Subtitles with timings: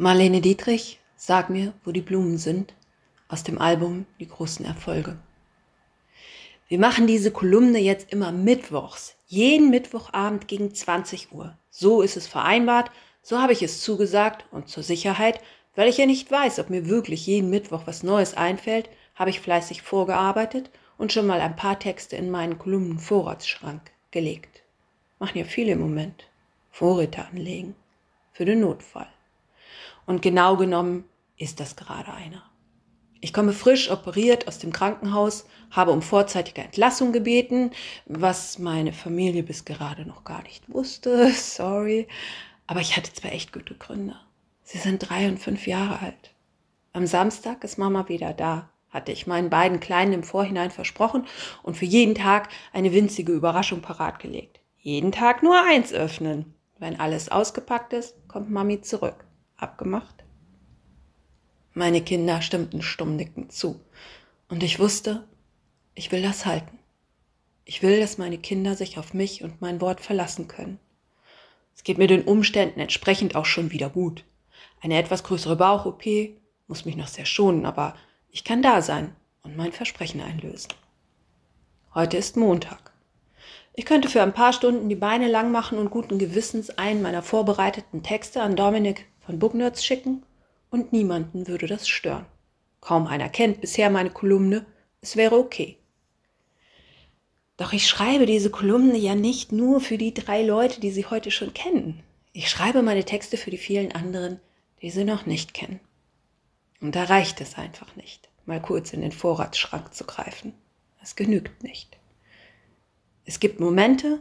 [0.00, 2.72] Marlene Dietrich, sag mir, wo die Blumen sind,
[3.26, 5.18] aus dem Album Die großen Erfolge.
[6.68, 11.58] Wir machen diese Kolumne jetzt immer mittwochs, jeden Mittwochabend gegen 20 Uhr.
[11.70, 12.92] So ist es vereinbart,
[13.22, 15.40] so habe ich es zugesagt und zur Sicherheit,
[15.74, 19.40] weil ich ja nicht weiß, ob mir wirklich jeden Mittwoch was Neues einfällt, habe ich
[19.40, 24.62] fleißig vorgearbeitet und schon mal ein paar Texte in meinen Kolumnenvorratsschrank gelegt.
[25.18, 26.28] Machen ja viele im Moment.
[26.70, 27.74] Vorräte anlegen.
[28.32, 29.08] Für den Notfall.
[30.08, 31.04] Und genau genommen
[31.36, 32.42] ist das gerade einer.
[33.20, 37.72] Ich komme frisch operiert aus dem Krankenhaus, habe um vorzeitige Entlassung gebeten,
[38.06, 41.30] was meine Familie bis gerade noch gar nicht wusste.
[41.34, 42.08] Sorry.
[42.66, 44.16] Aber ich hatte zwei echt gute Gründe.
[44.62, 46.32] Sie sind drei und fünf Jahre alt.
[46.94, 51.26] Am Samstag ist Mama wieder da, hatte ich meinen beiden Kleinen im Vorhinein versprochen
[51.62, 54.60] und für jeden Tag eine winzige Überraschung parat gelegt.
[54.78, 56.54] Jeden Tag nur eins öffnen.
[56.78, 59.27] Wenn alles ausgepackt ist, kommt Mami zurück
[59.58, 60.24] abgemacht?
[61.74, 63.80] Meine Kinder stimmten stummnickend zu.
[64.48, 65.28] Und ich wusste,
[65.94, 66.78] ich will das halten.
[67.64, 70.80] Ich will, dass meine Kinder sich auf mich und mein Wort verlassen können.
[71.76, 74.24] Es geht mir den Umständen entsprechend auch schon wieder gut.
[74.80, 76.04] Eine etwas größere Bauch-OP
[76.66, 77.94] muss mich noch sehr schonen, aber
[78.30, 80.72] ich kann da sein und mein Versprechen einlösen.
[81.94, 82.92] Heute ist Montag.
[83.74, 87.22] Ich könnte für ein paar Stunden die Beine lang machen und guten Gewissens einen meiner
[87.22, 90.22] vorbereiteten Texte an Dominik von Booknerds schicken
[90.70, 92.24] und niemanden würde das stören.
[92.80, 94.64] Kaum einer kennt bisher meine Kolumne,
[95.02, 95.76] es wäre okay.
[97.58, 101.30] Doch ich schreibe diese Kolumne ja nicht nur für die drei Leute, die sie heute
[101.30, 102.02] schon kennen.
[102.32, 104.40] Ich schreibe meine Texte für die vielen anderen,
[104.80, 105.80] die sie noch nicht kennen.
[106.80, 110.54] Und da reicht es einfach nicht, mal kurz in den Vorratsschrank zu greifen.
[111.02, 111.98] Es genügt nicht.
[113.26, 114.20] Es gibt Momente,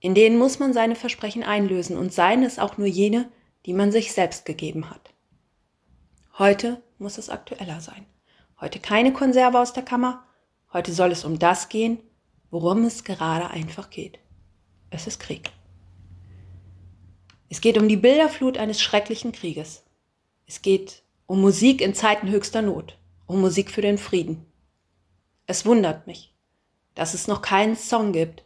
[0.00, 3.30] in denen muss man seine Versprechen einlösen und seien es auch nur jene,
[3.66, 5.12] die man sich selbst gegeben hat.
[6.38, 8.06] Heute muss es aktueller sein.
[8.60, 10.24] Heute keine Konserve aus der Kammer.
[10.72, 11.98] Heute soll es um das gehen,
[12.50, 14.18] worum es gerade einfach geht.
[14.90, 15.50] Es ist Krieg.
[17.48, 19.84] Es geht um die Bilderflut eines schrecklichen Krieges.
[20.46, 24.46] Es geht um Musik in Zeiten höchster Not, um Musik für den Frieden.
[25.46, 26.34] Es wundert mich,
[26.94, 28.44] dass es noch keinen Song gibt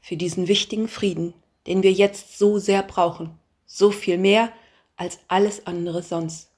[0.00, 1.34] für diesen wichtigen Frieden,
[1.66, 3.38] den wir jetzt so sehr brauchen
[3.74, 4.52] so viel mehr
[4.96, 6.50] als alles andere sonst.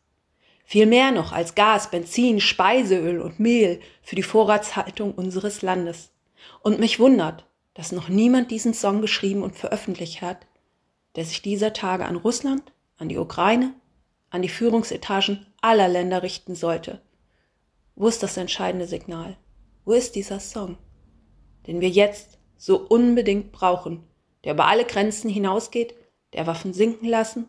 [0.64, 6.10] Viel mehr noch als Gas, Benzin, Speiseöl und Mehl für die Vorratshaltung unseres Landes.
[6.60, 10.46] Und mich wundert, dass noch niemand diesen Song geschrieben und veröffentlicht hat,
[11.14, 13.74] der sich dieser Tage an Russland, an die Ukraine,
[14.30, 17.00] an die Führungsetagen aller Länder richten sollte.
[17.94, 19.36] Wo ist das entscheidende Signal?
[19.84, 20.78] Wo ist dieser Song,
[21.66, 24.02] den wir jetzt so unbedingt brauchen,
[24.44, 25.94] der über alle Grenzen hinausgeht
[26.32, 27.48] der Waffen sinken lassen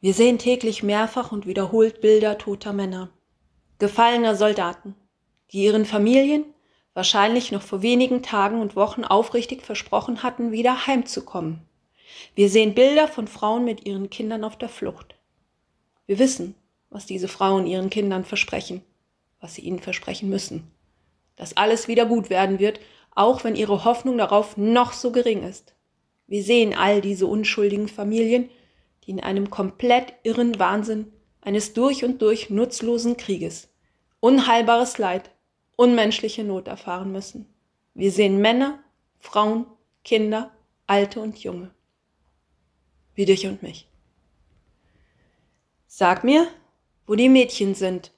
[0.00, 3.10] Wir sehen täglich mehrfach und wiederholt Bilder toter Männer,
[3.78, 4.94] gefallener Soldaten,
[5.52, 6.44] die ihren Familien
[6.92, 11.60] wahrscheinlich noch vor wenigen Tagen und Wochen aufrichtig versprochen hatten, wieder heimzukommen.
[12.34, 15.14] Wir sehen Bilder von Frauen mit ihren Kindern auf der Flucht.
[16.06, 16.54] Wir wissen,
[16.88, 18.82] was diese Frauen ihren Kindern versprechen,
[19.40, 20.70] was sie ihnen versprechen müssen.
[21.36, 22.80] Dass alles wieder gut werden wird,
[23.14, 25.74] auch wenn ihre Hoffnung darauf noch so gering ist.
[26.26, 28.48] Wir sehen all diese unschuldigen Familien,
[29.06, 33.68] die in einem komplett irren Wahnsinn eines durch und durch nutzlosen Krieges
[34.20, 35.30] unheilbares Leid,
[35.76, 37.46] unmenschliche Not erfahren müssen.
[37.94, 38.82] Wir sehen Männer,
[39.20, 39.66] Frauen,
[40.04, 40.50] Kinder,
[40.86, 41.70] Alte und Junge.
[43.14, 43.88] Wie dich und mich.
[45.86, 46.48] Sag mir,
[47.06, 48.12] wo die Mädchen sind.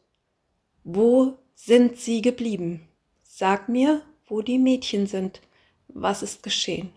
[0.83, 2.89] Wo sind sie geblieben?
[3.23, 5.41] Sag mir, wo die Mädchen sind.
[5.89, 6.91] Was ist geschehen?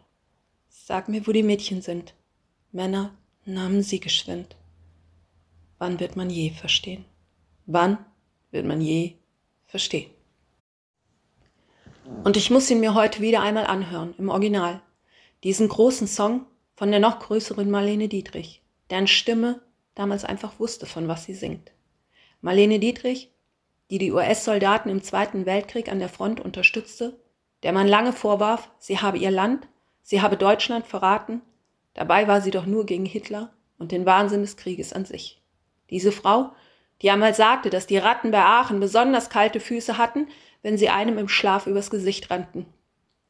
[0.69, 2.13] Sag mir, wo die Mädchen sind.
[2.71, 3.15] Männer,
[3.45, 4.55] nahmen sie geschwind.
[5.77, 7.05] Wann wird man je verstehen?
[7.65, 7.97] Wann
[8.51, 9.15] wird man je
[9.65, 10.11] verstehen?
[12.23, 14.81] Und ich muss ihn mir heute wieder einmal anhören, im Original.
[15.43, 16.45] Diesen großen Song
[16.75, 19.61] von der noch größeren Marlene Dietrich, deren Stimme
[19.95, 21.71] damals einfach wusste, von was sie singt.
[22.41, 23.31] Marlene Dietrich,
[23.89, 27.19] die die US-Soldaten im Zweiten Weltkrieg an der Front unterstützte,
[27.63, 29.67] der man lange vorwarf, sie habe ihr Land,
[30.01, 31.41] sie habe Deutschland verraten
[31.93, 35.41] Dabei war sie doch nur gegen Hitler und den Wahnsinn des Krieges an sich.
[35.89, 36.51] Diese Frau,
[37.01, 40.27] die einmal sagte, dass die Ratten bei Aachen besonders kalte Füße hatten,
[40.61, 42.65] wenn sie einem im Schlaf übers Gesicht rannten.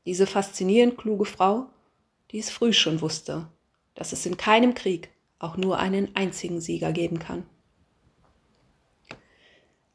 [0.06, 1.68] Diese faszinierend kluge Frau,
[2.32, 3.48] die es früh schon wusste,
[3.96, 5.10] dass es in keinem Krieg
[5.40, 7.46] auch nur einen einzigen Sieger geben kann.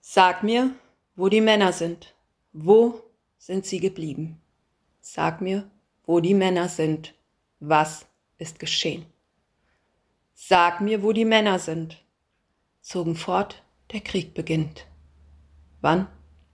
[0.00, 0.74] Sag mir,
[1.14, 2.14] wo die Männer sind.
[2.52, 3.02] Wo
[3.38, 4.40] sind sie geblieben?
[5.00, 5.70] Sag mir,
[6.04, 7.14] wo die Männer sind.
[7.58, 8.06] Was
[8.38, 9.06] ist geschehen?
[10.34, 12.02] Sag mir, wo die Männer sind.
[12.80, 13.62] Zogen fort,
[13.92, 14.86] der Krieg beginnt.
[15.80, 16.08] Wann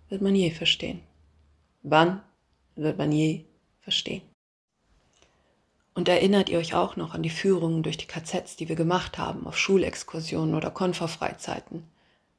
[0.09, 1.01] wird man je verstehen?
[1.83, 2.23] Wann
[2.77, 3.45] wird man je
[3.81, 4.23] verstehen?
[5.95, 9.19] Und erinnert ihr euch auch noch an die Führungen durch die KZs, die wir gemacht
[9.19, 11.85] haben, auf Schulexkursionen oder Konferfreizeiten?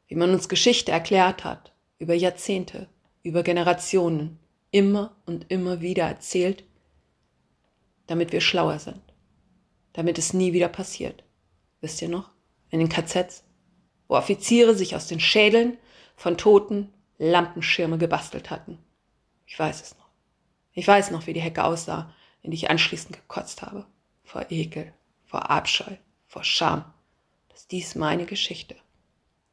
[0.07, 2.87] Wie man uns Geschichte erklärt hat, über Jahrzehnte,
[3.21, 4.39] über Generationen,
[4.71, 6.63] immer und immer wieder erzählt,
[8.07, 9.01] damit wir schlauer sind,
[9.93, 11.23] damit es nie wieder passiert.
[11.81, 12.31] Wisst ihr noch?
[12.69, 13.43] In den KZs,
[14.07, 15.77] wo Offiziere sich aus den Schädeln
[16.15, 18.79] von Toten Lampenschirme gebastelt hatten.
[19.45, 20.09] Ich weiß es noch.
[20.73, 22.11] Ich weiß noch, wie die Hecke aussah,
[22.41, 23.85] in die ich anschließend gekotzt habe.
[24.23, 24.93] Vor Ekel,
[25.25, 25.95] vor Abscheu,
[26.27, 26.85] vor Scham.
[27.49, 28.75] Dass dies meine Geschichte,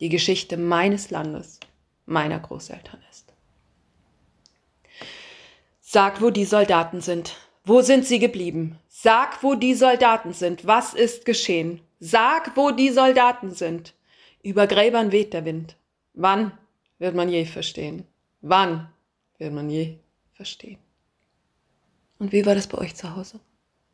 [0.01, 1.61] die Geschichte meines Landes,
[2.07, 3.35] meiner Großeltern ist.
[5.81, 7.37] Sag, wo die Soldaten sind.
[7.65, 8.79] Wo sind sie geblieben?
[8.89, 10.67] Sag, wo die Soldaten sind.
[10.67, 11.81] Was ist geschehen?
[11.99, 13.95] Sag, wo die Soldaten sind.
[14.43, 15.77] Über Gräbern weht der Wind.
[16.15, 16.53] Wann
[16.99, 18.07] wird man je verstehen?
[18.41, 18.89] Wann
[19.39, 19.99] wird man je
[20.33, 20.79] verstehen?
[22.19, 23.41] Und wie war das bei euch zu Hause?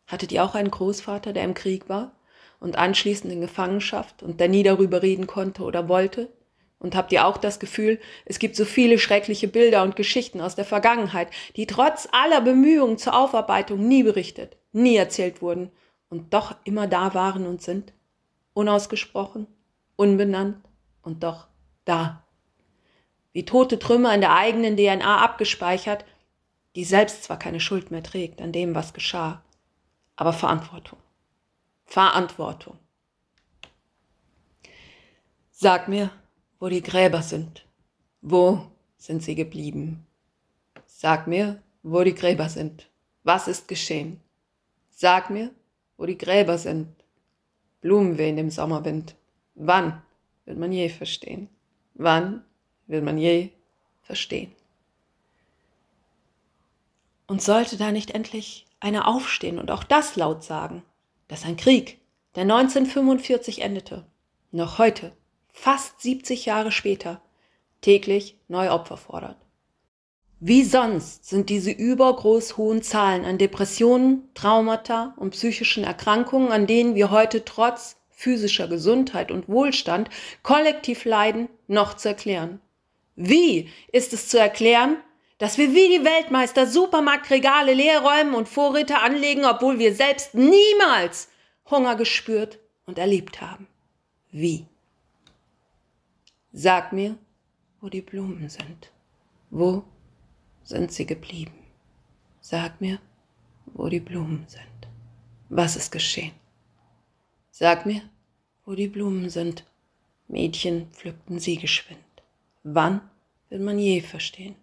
[0.06, 2.12] Hattet ihr auch einen Großvater, der im Krieg war
[2.60, 6.28] und anschließend in Gefangenschaft und der nie darüber reden konnte oder wollte?
[6.78, 10.54] Und habt ihr auch das Gefühl, es gibt so viele schreckliche Bilder und Geschichten aus
[10.56, 15.70] der Vergangenheit, die trotz aller Bemühungen zur Aufarbeitung nie berichtet, nie erzählt wurden
[16.10, 17.92] und doch immer da waren und sind?
[18.52, 19.46] Unausgesprochen,
[19.96, 20.58] unbenannt
[21.02, 21.48] und doch
[21.84, 22.24] da.
[23.32, 26.04] Wie tote Trümmer in der eigenen DNA abgespeichert,
[26.74, 29.42] die selbst zwar keine Schuld mehr trägt an dem, was geschah,
[30.14, 30.98] aber Verantwortung.
[31.84, 32.78] Verantwortung.
[35.50, 36.10] Sag mir,
[36.58, 37.66] wo die Gräber sind.
[38.20, 38.66] Wo
[38.96, 40.06] sind sie geblieben?
[40.86, 42.88] Sag mir, wo die Gräber sind.
[43.24, 44.20] Was ist geschehen?
[44.90, 45.50] Sag mir,
[45.96, 46.88] wo die Gräber sind.
[47.80, 49.14] Blumen wehen im Sommerwind.
[49.54, 50.02] Wann
[50.44, 51.48] wird man je verstehen?
[51.94, 52.44] Wann
[52.86, 53.50] wird man je
[54.02, 54.52] verstehen?
[57.26, 60.82] Und sollte da nicht endlich einer aufstehen und auch das laut sagen,
[61.28, 61.98] dass ein Krieg,
[62.34, 64.06] der 1945 endete,
[64.52, 65.12] noch heute,
[65.56, 67.20] fast 70 Jahre später,
[67.80, 69.38] täglich neue Opfer fordert.
[70.38, 76.94] Wie sonst sind diese übergroß hohen Zahlen an Depressionen, Traumata und psychischen Erkrankungen, an denen
[76.94, 80.10] wir heute trotz physischer Gesundheit und Wohlstand
[80.42, 82.60] kollektiv leiden, noch zu erklären?
[83.14, 84.98] Wie ist es zu erklären,
[85.38, 91.28] dass wir wie die Weltmeister Supermarktregale leer räumen und Vorräte anlegen, obwohl wir selbst niemals
[91.70, 93.66] Hunger gespürt und erlebt haben.
[94.30, 94.66] Wie?
[96.58, 97.18] Sag mir,
[97.82, 98.90] wo die Blumen sind.
[99.50, 99.84] Wo
[100.64, 101.52] sind sie geblieben?
[102.40, 102.98] Sag mir,
[103.66, 104.88] wo die Blumen sind.
[105.50, 106.32] Was ist geschehen?
[107.50, 108.00] Sag mir,
[108.64, 109.66] wo die Blumen sind.
[110.28, 112.00] Mädchen pflückten sie geschwind.
[112.62, 113.02] Wann
[113.50, 114.56] wird man je verstehen?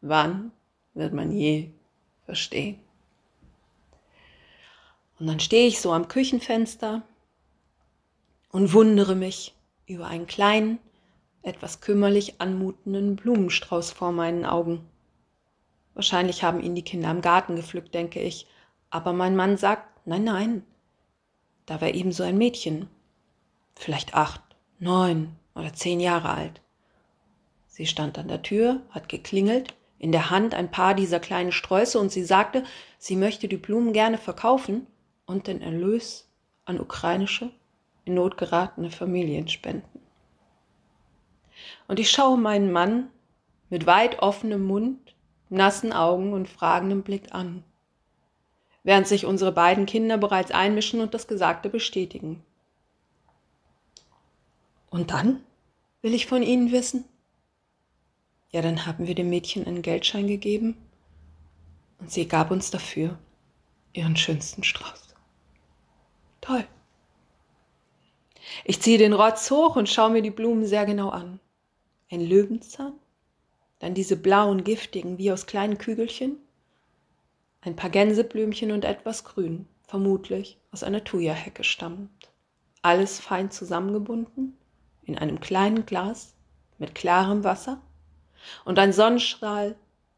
[0.00, 0.50] Wann
[0.94, 1.68] wird man je
[2.24, 2.80] verstehen?
[5.18, 7.02] Und dann stehe ich so am Küchenfenster
[8.50, 9.54] und wundere mich
[9.86, 10.78] über einen kleinen,
[11.44, 14.88] etwas kümmerlich anmutenden Blumenstrauß vor meinen Augen.
[15.94, 18.46] Wahrscheinlich haben ihn die Kinder im Garten gepflückt, denke ich,
[18.90, 20.64] aber mein Mann sagt, nein, nein,
[21.66, 22.88] da war eben so ein Mädchen,
[23.76, 24.40] vielleicht acht,
[24.78, 26.60] neun oder zehn Jahre alt.
[27.66, 31.98] Sie stand an der Tür, hat geklingelt in der Hand ein paar dieser kleinen Sträuße
[31.98, 32.64] und sie sagte,
[32.98, 34.86] sie möchte die Blumen gerne verkaufen
[35.26, 36.28] und den Erlös
[36.64, 37.50] an ukrainische,
[38.04, 40.03] in Not geratene Familien spenden.
[41.88, 43.10] Und ich schaue meinen Mann
[43.70, 45.14] mit weit offenem Mund,
[45.48, 47.64] nassen Augen und fragendem Blick an,
[48.82, 52.42] während sich unsere beiden Kinder bereits einmischen und das Gesagte bestätigen.
[54.90, 55.44] Und dann
[56.02, 57.04] will ich von ihnen wissen,
[58.50, 60.76] ja, dann haben wir dem Mädchen einen Geldschein gegeben
[61.98, 63.18] und sie gab uns dafür
[63.92, 65.14] ihren schönsten Strauß.
[66.40, 66.64] Toll.
[68.64, 71.40] Ich ziehe den Rotz hoch und schaue mir die Blumen sehr genau an.
[72.14, 72.92] Ein Löwenzahn,
[73.80, 76.36] dann diese blauen, giftigen, wie aus kleinen Kügelchen,
[77.60, 82.30] ein paar Gänseblümchen und etwas Grün, vermutlich aus einer Thuja-Hecke stammend.
[82.82, 84.56] Alles fein zusammengebunden,
[85.02, 86.36] in einem kleinen Glas
[86.78, 87.82] mit klarem Wasser
[88.64, 89.74] und ein Sonnenstrahl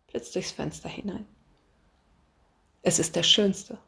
[0.09, 1.27] blitzt durchs Fenster hinein.
[2.83, 3.79] Es ist der schönste,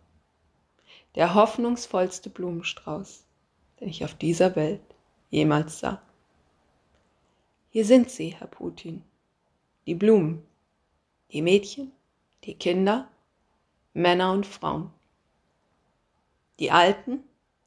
[1.14, 3.22] der hoffnungsvollste Blumenstrauß,
[3.80, 4.80] den ich auf dieser Welt
[5.28, 6.00] jemals sah.
[7.78, 9.04] Hier sind sie, Herr Putin,
[9.86, 10.42] die Blumen,
[11.30, 11.92] die Mädchen,
[12.42, 13.06] die Kinder,
[13.92, 14.90] Männer und Frauen,
[16.58, 17.20] die Alten,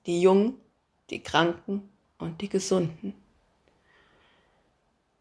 [0.06, 0.60] die Jungen,
[1.12, 3.14] die Kranken und die Gesunden.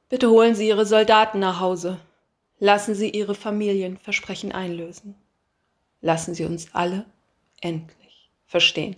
[0.09, 2.01] Bitte holen Sie Ihre Soldaten nach Hause.
[2.59, 5.15] Lassen Sie Ihre Familienversprechen einlösen.
[6.01, 7.07] Lassen Sie uns alle
[7.61, 8.97] endlich verstehen.